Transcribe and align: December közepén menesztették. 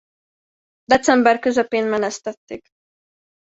December 0.87 1.39
közepén 1.39 1.85
menesztették. 1.87 2.67